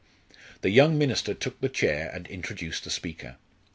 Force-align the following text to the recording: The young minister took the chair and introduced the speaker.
The 0.61 0.71
young 0.71 0.97
minister 0.97 1.35
took 1.35 1.61
the 1.61 1.69
chair 1.69 2.09
and 2.11 2.25
introduced 2.25 2.85
the 2.85 2.89
speaker. 2.89 3.35